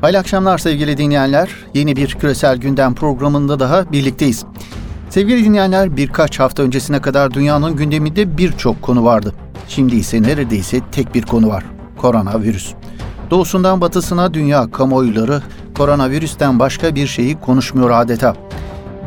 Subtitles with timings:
[0.00, 1.50] Hayırlı akşamlar sevgili dinleyenler.
[1.74, 4.44] Yeni bir küresel gündem programında daha birlikteyiz.
[5.10, 9.34] Sevgili dinleyenler birkaç hafta öncesine kadar dünyanın gündeminde birçok konu vardı.
[9.68, 11.64] Şimdi ise neredeyse tek bir konu var.
[11.96, 12.74] Koronavirüs.
[13.30, 15.42] Doğusundan batısına dünya kamuoyları
[15.76, 18.34] koronavirüsten başka bir şeyi konuşmuyor adeta.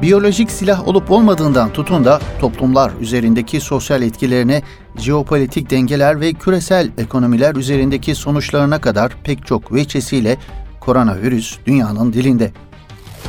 [0.02, 4.62] Biyolojik silah olup olmadığından tutun da toplumlar üzerindeki sosyal etkilerine,
[4.98, 10.38] jeopolitik dengeler ve küresel ekonomiler üzerindeki sonuçlarına kadar pek çok veçesiyle
[10.82, 12.52] koronavirüs dünyanın dilinde.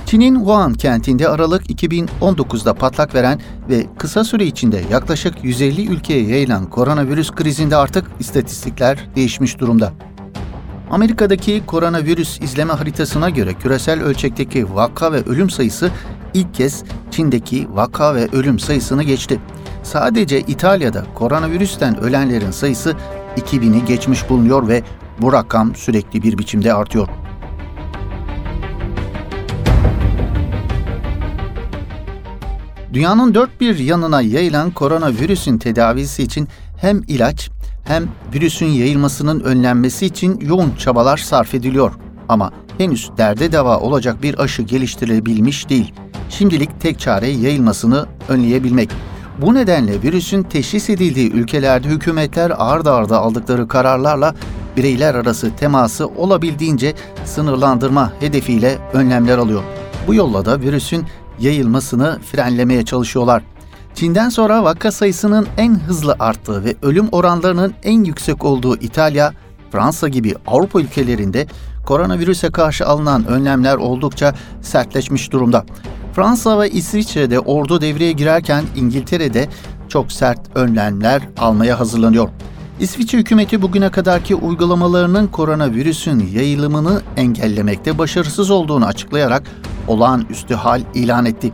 [0.07, 6.71] Çin'in Wuhan kentinde Aralık 2019'da patlak veren ve kısa süre içinde yaklaşık 150 ülkeye yayılan
[6.71, 9.93] koronavirüs krizinde artık istatistikler değişmiş durumda.
[10.91, 15.91] Amerika'daki koronavirüs izleme haritasına göre küresel ölçekteki vaka ve ölüm sayısı
[16.35, 19.41] ilk kez Çin'deki vaka ve ölüm sayısını geçti.
[19.83, 22.97] Sadece İtalya'da koronavirüsten ölenlerin sayısı
[23.37, 24.83] 2000'i geçmiş bulunuyor ve
[25.21, 27.09] bu rakam sürekli bir biçimde artıyor.
[32.93, 37.51] Dünyanın dört bir yanına yayılan koronavirüsün tedavisi için hem ilaç
[37.85, 41.93] hem virüsün yayılmasının önlenmesi için yoğun çabalar sarf ediliyor.
[42.29, 45.95] Ama henüz derde deva olacak bir aşı geliştirilebilmiş değil.
[46.31, 48.91] Şimdilik tek çare yayılmasını önleyebilmek.
[49.39, 54.35] Bu nedenle virüsün teşhis edildiği ülkelerde hükümetler ard arda aldıkları kararlarla
[54.77, 59.63] bireyler arası teması olabildiğince sınırlandırma hedefiyle önlemler alıyor.
[60.07, 61.07] Bu yolla da virüsün
[61.43, 63.43] yayılmasını frenlemeye çalışıyorlar.
[63.95, 69.33] Çin'den sonra vaka sayısının en hızlı arttığı ve ölüm oranlarının en yüksek olduğu İtalya,
[69.73, 71.47] Fransa gibi Avrupa ülkelerinde
[71.87, 75.65] koronavirüse karşı alınan önlemler oldukça sertleşmiş durumda.
[76.15, 79.49] Fransa ve İsviçre'de ordu devreye girerken İngiltere'de
[79.89, 82.29] çok sert önlemler almaya hazırlanıyor.
[82.81, 89.43] İsviçre hükümeti bugüne kadarki uygulamalarının koronavirüsün yayılımını engellemekte başarısız olduğunu açıklayarak
[89.89, 91.53] olağanüstü hal ilan etti.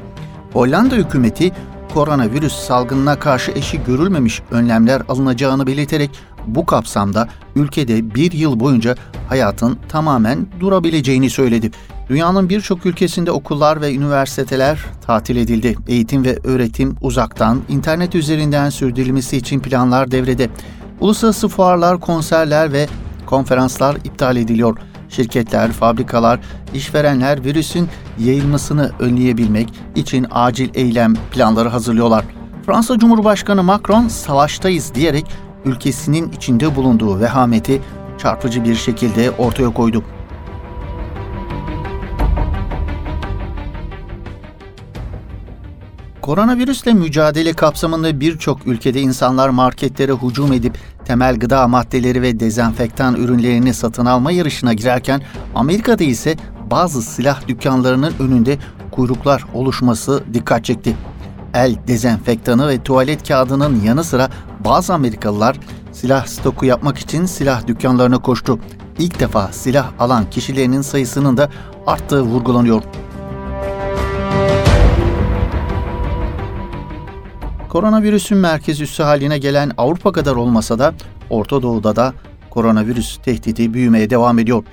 [0.53, 1.53] Hollanda hükümeti
[1.95, 6.11] koronavirüs salgınına karşı eşi görülmemiş önlemler alınacağını belirterek
[6.47, 8.95] bu kapsamda ülkede bir yıl boyunca
[9.29, 11.71] hayatın tamamen durabileceğini söyledi.
[12.09, 15.77] Dünyanın birçok ülkesinde okullar ve üniversiteler tatil edildi.
[15.89, 20.49] Eğitim ve öğretim uzaktan, internet üzerinden sürdürülmesi için planlar devrede.
[21.01, 22.87] Uluslararası fuarlar, konserler ve
[23.27, 24.79] konferanslar iptal ediliyor.
[25.09, 26.41] Şirketler, fabrikalar,
[26.75, 27.89] işverenler virüsün
[28.19, 32.25] yayılmasını önleyebilmek için acil eylem planları hazırlıyorlar.
[32.67, 35.27] Fransa Cumhurbaşkanı Macron savaştayız diyerek
[35.65, 37.83] ülkesinin içinde bulunduğu vehameti
[38.19, 40.05] çarpıcı bir şekilde ortaya koydu.
[46.29, 53.75] Koronavirüsle mücadele kapsamında birçok ülkede insanlar marketlere hücum edip temel gıda maddeleri ve dezenfektan ürünlerini
[53.75, 55.23] satın alma yarışına girerken
[55.55, 56.37] Amerika'da ise
[56.71, 58.59] bazı silah dükkanlarının önünde
[58.91, 60.97] kuyruklar oluşması dikkat çekti.
[61.55, 64.31] El dezenfektanı ve tuvalet kağıdının yanı sıra
[64.65, 65.57] bazı Amerikalılar
[65.93, 68.59] silah stoku yapmak için silah dükkanlarına koştu.
[68.99, 71.51] İlk defa silah alan kişilerin sayısının da
[71.87, 72.83] arttığı vurgulanıyor.
[77.69, 80.95] Koronavirüsün merkez üssü haline gelen Avrupa kadar olmasa da
[81.31, 82.15] Orta Doğu'da da
[82.51, 84.65] koronavirüs tehdidi büyümeye devam ediyor.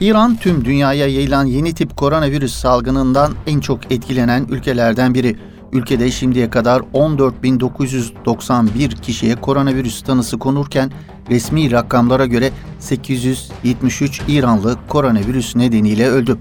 [0.00, 5.36] İran tüm dünyaya yayılan yeni tip koronavirüs salgınından en çok etkilenen ülkelerden biri.
[5.72, 10.92] Ülkede şimdiye kadar 14.991 kişiye koronavirüs tanısı konurken
[11.30, 16.38] resmi rakamlara göre 873 İranlı koronavirüs nedeniyle öldü.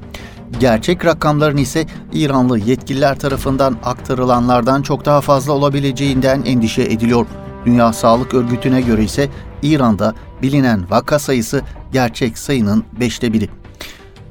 [0.60, 7.26] Gerçek rakamların ise İranlı yetkililer tarafından aktarılanlardan çok daha fazla olabileceğinden endişe ediliyor.
[7.66, 9.30] Dünya Sağlık Örgütü'ne göre ise
[9.62, 11.62] İran'da bilinen vaka sayısı
[11.92, 13.50] gerçek sayının beşte biri.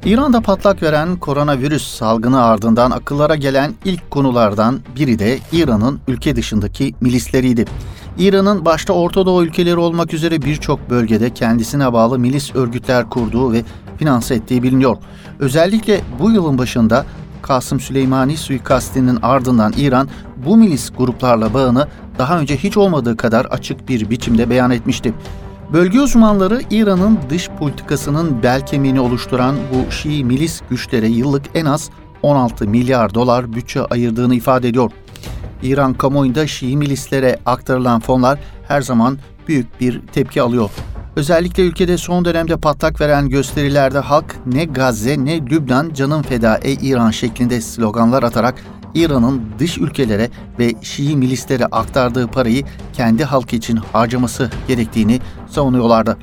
[0.04, 6.94] İran'da patlak veren koronavirüs salgını ardından akıllara gelen ilk konulardan biri de İran'ın ülke dışındaki
[7.00, 7.64] milisleriydi.
[8.18, 13.62] İran'ın başta Orta Doğu ülkeleri olmak üzere birçok bölgede kendisine bağlı milis örgütler kurduğu ve
[13.98, 14.96] finanse ettiği biliniyor.
[15.38, 17.06] Özellikle bu yılın başında
[17.42, 20.08] Kasım Süleymani suikastinin ardından İran
[20.46, 21.88] bu milis gruplarla bağını
[22.18, 25.14] daha önce hiç olmadığı kadar açık bir biçimde beyan etmişti.
[25.72, 31.90] Bölge uzmanları İran'ın dış politikasının bel kemiğini oluşturan bu Şii milis güçlere yıllık en az
[32.22, 34.90] 16 milyar dolar bütçe ayırdığını ifade ediyor.
[35.64, 38.38] İran kamuoyunda Şii milislere aktarılan fonlar
[38.68, 39.18] her zaman
[39.48, 40.70] büyük bir tepki alıyor.
[41.16, 46.78] Özellikle ülkede son dönemde patlak veren gösterilerde halk ne Gazze ne Lübnan canın feda ey
[46.82, 48.54] İran şeklinde sloganlar atarak
[48.94, 55.20] İran'ın dış ülkelere ve Şii milislere aktardığı parayı kendi halkı için harcaması gerektiğini
[55.50, 56.18] savunuyorlardı.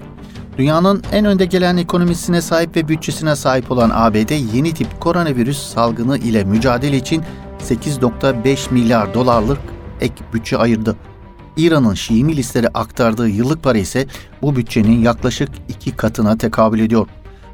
[0.57, 6.17] Dünyanın en önde gelen ekonomisine sahip ve bütçesine sahip olan ABD yeni tip koronavirüs salgını
[6.17, 7.23] ile mücadele için
[7.62, 9.60] 8.5 milyar dolarlık
[10.02, 10.96] ek bütçe ayırdı.
[11.58, 14.08] İran'ın Şii milisleri aktardığı yıllık para ise
[14.42, 17.08] bu bütçenin yaklaşık iki katına tekabül ediyor.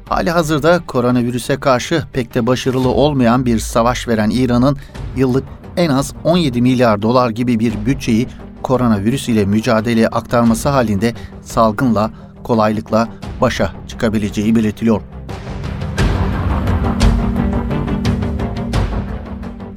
[0.08, 4.78] Hali hazırda koronavirüse karşı pek de başarılı olmayan bir savaş veren İran'ın
[5.16, 5.44] yıllık
[5.76, 8.26] en az 17 milyar dolar gibi bir bütçeyi
[8.62, 12.10] koronavirüs ile mücadeleye aktarması halinde salgınla
[12.44, 13.08] kolaylıkla
[13.40, 15.17] başa çıkabileceği belirtiliyor.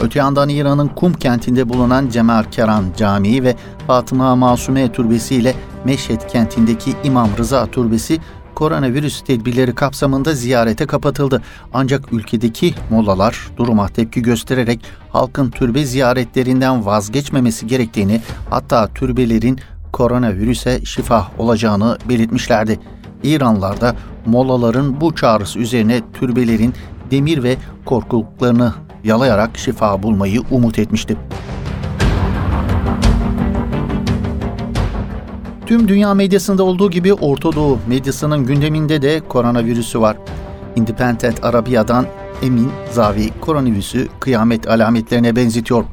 [0.02, 2.44] Öte yandan İran'ın Kum kentinde bulunan Cemal
[2.98, 3.56] Camii ve
[3.88, 5.56] Fatıma Masume Türbesi ile
[5.86, 8.20] Meşhed kentindeki İmam Rıza Türbesi
[8.56, 11.42] koronavirüs tedbirleri kapsamında ziyarete kapatıldı.
[11.74, 19.60] Ancak ülkedeki mollalar duruma tepki göstererek halkın türbe ziyaretlerinden vazgeçmemesi gerektiğini hatta türbelerin
[19.92, 22.80] koronavirüse şifa olacağını belirtmişlerdi.
[23.24, 23.96] İranlılar da
[24.26, 26.74] molaların bu çağrısı üzerine türbelerin
[27.12, 31.18] demir ve korkuluklarını yalayarak şifa bulmayı umut etmişti.
[35.66, 40.18] Tüm dünya medyasında olduğu gibi Orta Doğu medyasının gündeminde de koronavirüsü var.
[40.76, 42.06] Independent Arabiya'dan
[42.44, 45.84] Emin Zavi koronavirüsü kıyamet alametlerine benzetiyor.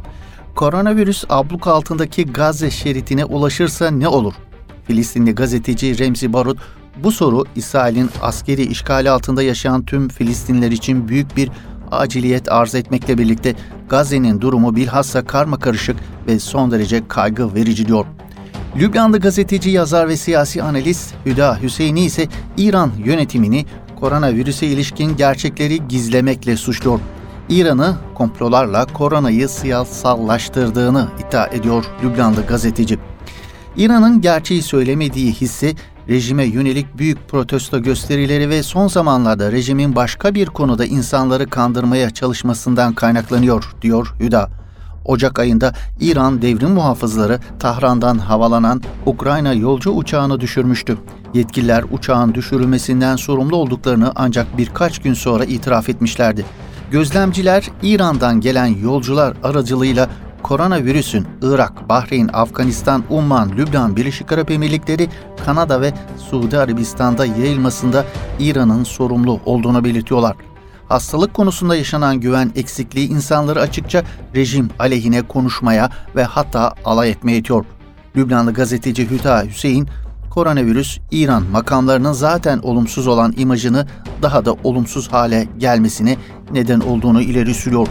[0.54, 4.34] Koronavirüs abluk altındaki Gazze şeridine ulaşırsa ne olur?
[4.84, 6.58] Filistinli gazeteci Remzi Barut
[7.04, 11.50] bu soru İsrail'in askeri işgali altında yaşayan tüm Filistinler için büyük bir
[11.90, 13.54] aciliyet arz etmekle birlikte
[13.88, 15.96] Gazze'nin durumu bilhassa karma karışık
[16.26, 18.06] ve son derece kaygı verici diyor.
[18.76, 22.26] Lübnanlı gazeteci, yazar ve siyasi analist Hüda Hüseyini ise
[22.56, 23.66] İran yönetimini
[24.00, 27.00] koronavirüse ilişkin gerçekleri gizlemekle suçluyor.
[27.48, 32.98] İran'ı komplolarla koronayı siyasallaştırdığını iddia ediyor Lübnanlı gazeteci.
[33.76, 35.74] İran'ın gerçeği söylemediği hissi
[36.08, 42.94] rejime yönelik büyük protesto gösterileri ve son zamanlarda rejimin başka bir konuda insanları kandırmaya çalışmasından
[42.94, 44.50] kaynaklanıyor, diyor Hüda.
[45.04, 50.98] Ocak ayında İran devrim muhafızları Tahran'dan havalanan Ukrayna yolcu uçağını düşürmüştü.
[51.34, 56.44] Yetkililer uçağın düşürülmesinden sorumlu olduklarını ancak birkaç gün sonra itiraf etmişlerdi.
[56.90, 60.08] Gözlemciler İran'dan gelen yolcular aracılığıyla
[60.42, 65.08] koronavirüsün Irak, Bahreyn, Afganistan, Umman, Lübnan, Birleşik Arap Emirlikleri,
[65.44, 65.94] Kanada ve
[66.30, 68.04] Suudi Arabistan'da yayılmasında
[68.38, 70.36] İran'ın sorumlu olduğunu belirtiyorlar.
[70.88, 74.02] Hastalık konusunda yaşanan güven eksikliği insanları açıkça
[74.34, 77.64] rejim aleyhine konuşmaya ve hatta alay etmeye itiyor.
[78.16, 79.88] Lübnanlı gazeteci Hüta Hüseyin,
[80.30, 83.86] koronavirüs İran makamlarının zaten olumsuz olan imajını
[84.22, 86.16] daha da olumsuz hale gelmesine
[86.52, 87.88] neden olduğunu ileri sürüyor.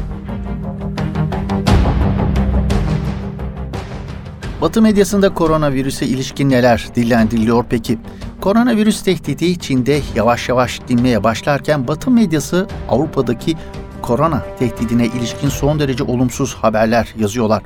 [4.62, 8.00] Batı medyasında koronavirüse ilişkin neler dillendiriliyor peki?
[8.42, 13.56] Koronavirüs tehdidi Çin'de yavaş yavaş dinmeye başlarken Batı medyası Avrupa'daki
[14.02, 17.64] korona tehdidine ilişkin son derece olumsuz haberler yazıyorlar.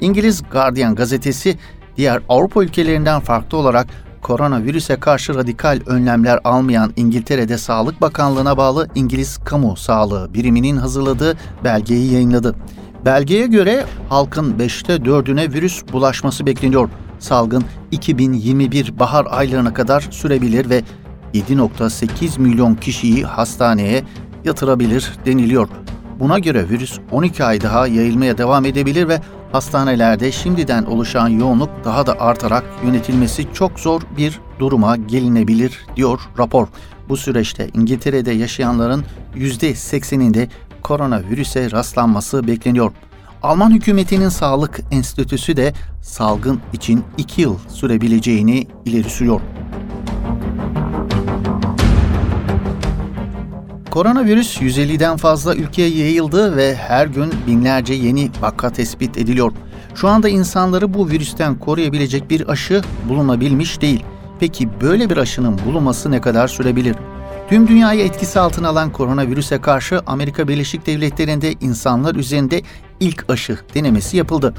[0.00, 1.58] İngiliz Guardian gazetesi
[1.96, 3.86] diğer Avrupa ülkelerinden farklı olarak
[4.22, 12.12] koronavirüse karşı radikal önlemler almayan İngiltere'de Sağlık Bakanlığı'na bağlı İngiliz Kamu Sağlığı biriminin hazırladığı belgeyi
[12.12, 12.54] yayınladı.
[13.04, 16.88] Belgeye göre halkın 5'te 4'üne virüs bulaşması bekleniyor.
[17.18, 20.82] Salgın 2021 bahar aylarına kadar sürebilir ve
[21.34, 24.04] 7.8 milyon kişiyi hastaneye
[24.44, 25.68] yatırabilir deniliyor.
[26.20, 29.20] Buna göre virüs 12 ay daha yayılmaya devam edebilir ve
[29.52, 36.68] hastanelerde şimdiden oluşan yoğunluk daha da artarak yönetilmesi çok zor bir duruma gelinebilir diyor rapor.
[37.08, 39.04] Bu süreçte İngiltere'de yaşayanların
[39.36, 40.48] %80'inde
[40.84, 42.92] koronavirüse rastlanması bekleniyor.
[43.44, 45.72] Alman hükümetinin sağlık enstitüsü de
[46.02, 49.40] salgın için 2 yıl sürebileceğini ileri sürüyor.
[53.90, 59.52] Koronavirüs 150'den fazla ülkeye yayıldı ve her gün binlerce yeni vaka tespit ediliyor.
[59.94, 64.04] Şu anda insanları bu virüsten koruyabilecek bir aşı bulunabilmiş değil.
[64.40, 66.96] Peki böyle bir aşının bulunması ne kadar sürebilir?
[67.48, 72.62] Tüm dünyayı etkisi altına alan koronavirüse karşı Amerika Birleşik Devletleri'nde insanlar üzerinde
[73.00, 74.54] ilk aşı denemesi yapıldı.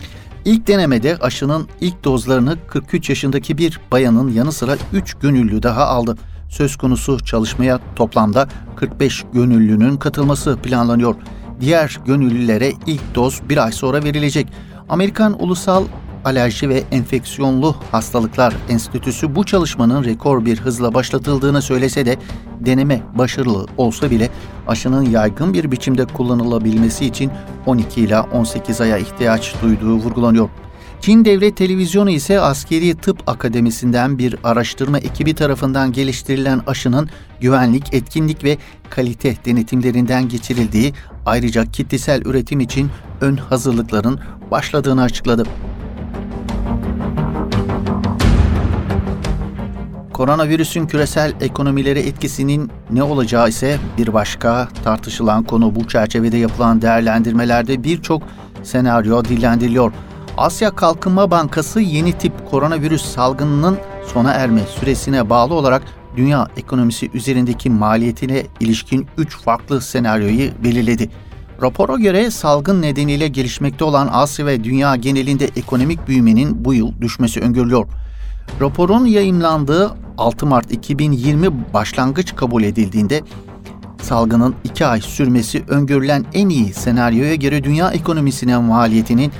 [0.45, 6.17] İlk denemede aşının ilk dozlarını 43 yaşındaki bir bayanın yanı sıra 3 gönüllü daha aldı.
[6.49, 11.15] Söz konusu çalışmaya toplamda 45 gönüllünün katılması planlanıyor.
[11.61, 14.47] Diğer gönüllülere ilk doz bir ay sonra verilecek.
[14.89, 15.83] Amerikan Ulusal
[16.25, 22.17] Alerji ve Enfeksiyonlu Hastalıklar Enstitüsü bu çalışmanın rekor bir hızla başlatıldığını söylese de
[22.59, 24.29] deneme başarılı olsa bile
[24.67, 27.31] aşının yaygın bir biçimde kullanılabilmesi için
[27.65, 30.49] 12 ila 18 aya ihtiyaç duyduğu vurgulanıyor.
[31.01, 37.09] Çin Devlet Televizyonu ise Askeri Tıp Akademisi'nden bir araştırma ekibi tarafından geliştirilen aşının
[37.41, 38.57] güvenlik, etkinlik ve
[38.89, 40.93] kalite denetimlerinden geçirildiği
[41.25, 42.89] ayrıca kitlesel üretim için
[43.21, 44.19] ön hazırlıkların
[44.51, 45.43] başladığını açıkladı.
[50.15, 55.75] Koronavirüsün küresel ekonomilere etkisinin ne olacağı ise bir başka tartışılan konu.
[55.75, 58.23] Bu çerçevede yapılan değerlendirmelerde birçok
[58.63, 59.91] senaryo dillendiriliyor.
[60.37, 63.77] Asya Kalkınma Bankası yeni tip koronavirüs salgınının
[64.13, 65.83] sona erme süresine bağlı olarak
[66.17, 71.09] dünya ekonomisi üzerindeki maliyetine ilişkin 3 farklı senaryoyu belirledi.
[71.61, 77.39] Rapora göre salgın nedeniyle gelişmekte olan Asya ve dünya genelinde ekonomik büyümenin bu yıl düşmesi
[77.39, 77.87] öngörülüyor.
[78.61, 83.21] Raporun yayımlandığı 6 Mart 2020 başlangıç kabul edildiğinde
[84.01, 89.31] salgının 2 ay sürmesi öngörülen en iyi senaryoya göre dünya ekonomisine maliyetinin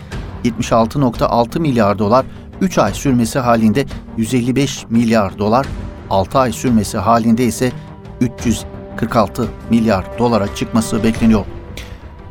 [0.44, 2.26] 76.6 milyar dolar,
[2.62, 3.86] 3 ay sürmesi halinde
[4.18, 5.68] 155 milyar dolar,
[6.10, 7.72] 6 ay sürmesi halinde ise
[8.22, 11.46] 346 milyar dolara çıkması bekleniyor.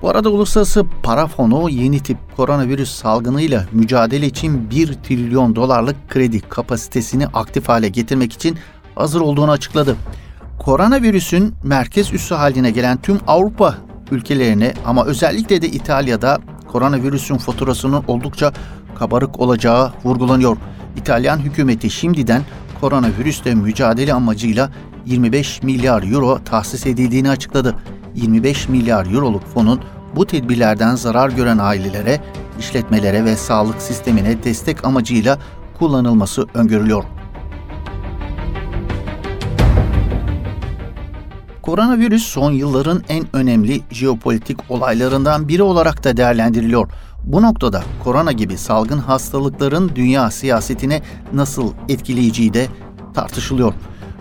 [0.05, 6.41] Bu arada Uluslararası Para Fonu yeni tip koronavirüs salgınıyla mücadele için 1 trilyon dolarlık kredi
[6.41, 8.59] kapasitesini aktif hale getirmek için
[8.95, 9.97] hazır olduğunu açıkladı.
[10.59, 13.75] Koronavirüsün merkez üssü haline gelen tüm Avrupa
[14.11, 18.53] ülkelerine ama özellikle de İtalya'da koronavirüsün faturasının oldukça
[18.99, 20.57] kabarık olacağı vurgulanıyor.
[20.97, 22.43] İtalyan hükümeti şimdiden
[22.81, 24.71] koronavirüsle mücadele amacıyla
[25.07, 27.77] 25 milyar euro tahsis edildiğini açıkladı.
[28.15, 29.81] 25 milyar euroluk fonun
[30.17, 32.21] bu tedbirlerden zarar gören ailelere,
[32.59, 35.39] işletmelere ve sağlık sistemine destek amacıyla
[35.79, 37.05] kullanılması öngörülüyor.
[41.63, 46.89] Koronavirüs son yılların en önemli jeopolitik olaylarından biri olarak da değerlendiriliyor.
[47.25, 51.03] Bu noktada korona gibi salgın hastalıkların dünya siyasetine
[51.33, 52.67] nasıl etkileyeceği de
[53.15, 53.75] tartışılıyor.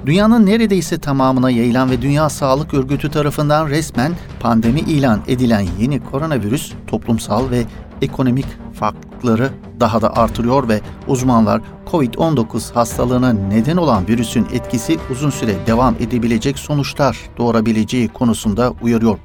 [0.05, 6.73] Dünyanın neredeyse tamamına yayılan ve Dünya Sağlık Örgütü tarafından resmen pandemi ilan edilen yeni koronavirüs
[6.87, 7.63] toplumsal ve
[8.01, 15.55] ekonomik farklılıkları daha da artırıyor ve uzmanlar COVID-19 hastalığına neden olan virüsün etkisi uzun süre
[15.67, 19.17] devam edebilecek sonuçlar doğurabileceği konusunda uyarıyor.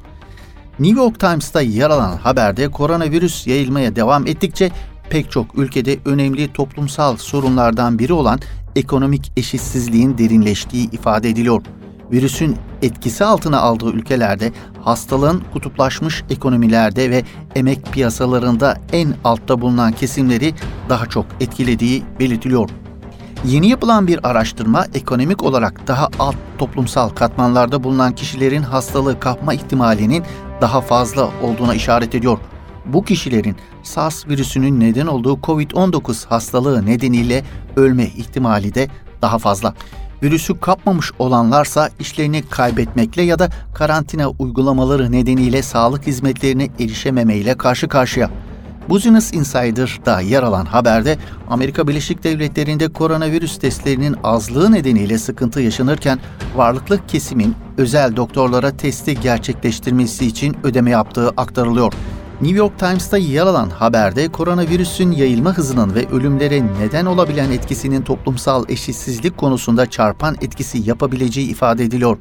[0.78, 4.70] New York Times'ta yer alan haberde koronavirüs yayılmaya devam ettikçe
[5.11, 8.41] pek çok ülkede önemli toplumsal sorunlardan biri olan
[8.77, 11.62] ekonomik eşitsizliğin derinleştiği ifade ediliyor.
[12.12, 17.25] Virüsün etkisi altına aldığı ülkelerde hastalığın kutuplaşmış ekonomilerde ve
[17.55, 20.55] emek piyasalarında en altta bulunan kesimleri
[20.88, 22.71] daha çok etkilediği belirtiliyor.
[23.45, 30.25] Yeni yapılan bir araştırma ekonomik olarak daha alt toplumsal katmanlarda bulunan kişilerin hastalığı kapma ihtimalinin
[30.61, 32.38] daha fazla olduğuna işaret ediyor
[32.92, 37.45] bu kişilerin SARS virüsünün neden olduğu COVID-19 hastalığı nedeniyle
[37.76, 38.88] ölme ihtimali de
[39.23, 39.75] daha fazla.
[40.23, 48.30] Virüsü kapmamış olanlarsa işlerini kaybetmekle ya da karantina uygulamaları nedeniyle sağlık hizmetlerine erişememeyle karşı karşıya.
[48.88, 51.18] Business Insider'da yer alan haberde
[51.49, 56.18] Amerika Birleşik Devletleri'nde koronavirüs testlerinin azlığı nedeniyle sıkıntı yaşanırken
[56.57, 61.92] varlıklı kesimin özel doktorlara testi gerçekleştirmesi için ödeme yaptığı aktarılıyor.
[62.40, 68.64] New York Times'ta yer alan haberde koronavirüsün yayılma hızının ve ölümlere neden olabilen etkisinin toplumsal
[68.68, 72.18] eşitsizlik konusunda çarpan etkisi yapabileceği ifade ediliyor.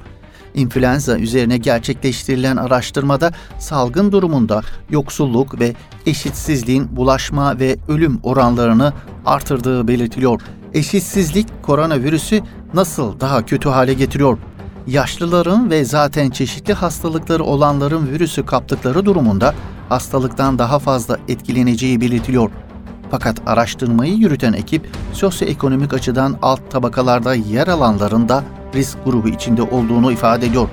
[0.54, 5.74] İnfluenza üzerine gerçekleştirilen araştırmada salgın durumunda yoksulluk ve
[6.06, 8.94] eşitsizliğin bulaşma ve ölüm oranlarını
[9.26, 10.42] artırdığı belirtiliyor.
[10.74, 12.42] Eşitsizlik koronavirüsü
[12.74, 14.38] nasıl daha kötü hale getiriyor?
[14.88, 19.54] Yaşlıların ve zaten çeşitli hastalıkları olanların virüsü kaptıkları durumunda
[19.90, 22.52] hastalıktan daha fazla etkileneceği belirtiliyor.
[23.12, 28.44] Fakat araştırmayı yürüten ekip sosyoekonomik açıdan alt tabakalarda yer alanların da
[28.76, 30.70] risk grubu içinde olduğunu ifade ediyor.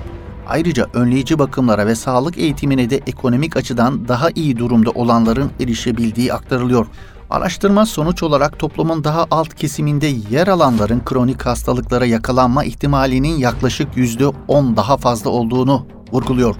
[0.47, 6.87] Ayrıca önleyici bakımlara ve sağlık eğitimine de ekonomik açıdan daha iyi durumda olanların erişebildiği aktarılıyor.
[7.29, 14.75] Araştırma sonuç olarak toplumun daha alt kesiminde yer alanların kronik hastalıklara yakalanma ihtimalinin yaklaşık %10
[14.75, 16.55] daha fazla olduğunu vurguluyor.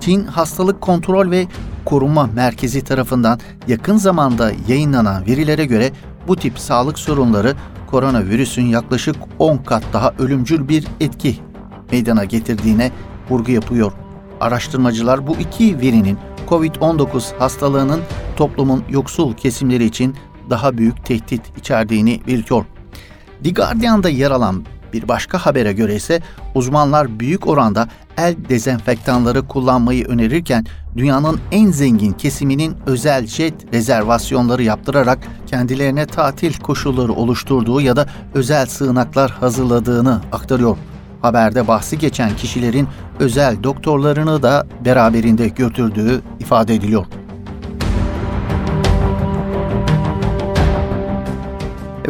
[0.00, 1.46] Çin Hastalık Kontrol ve
[1.84, 5.92] Koruma Merkezi tarafından yakın zamanda yayınlanan verilere göre
[6.28, 7.54] bu tip sağlık sorunları
[7.86, 11.36] koronavirüsün yaklaşık 10 kat daha ölümcül bir etki
[11.92, 12.90] meydana getirdiğine
[13.30, 13.92] vurgu yapıyor.
[14.40, 18.00] Araştırmacılar bu iki verinin COVID-19 hastalığının
[18.36, 20.16] toplumun yoksul kesimleri için
[20.50, 22.64] daha büyük tehdit içerdiğini belirtiyor.
[23.44, 26.20] The Guardian'da yer alan Bir başka habere göre ise
[26.54, 30.66] uzmanlar büyük oranda el dezenfektanları kullanmayı önerirken
[30.96, 38.66] dünyanın en zengin kesiminin özel jet rezervasyonları yaptırarak kendilerine tatil koşulları oluşturduğu ya da özel
[38.66, 40.76] sığınaklar hazırladığını aktarıyor.
[41.22, 47.06] Haberde bahsi geçen kişilerin özel doktorlarını da beraberinde götürdüğü ifade ediliyor.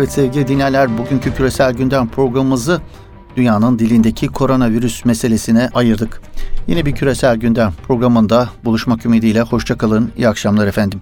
[0.00, 2.80] Evet sevgili dinleyenler bugünkü küresel gündem programımızı
[3.36, 6.20] dünyanın dilindeki koronavirüs meselesine ayırdık.
[6.66, 11.00] Yine bir küresel gündem programında buluşmak ümidiyle hoşçakalın, iyi akşamlar efendim.